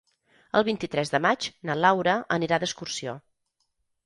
[0.59, 3.15] El vint-i-tres de maig na Laura anirà d'excursió.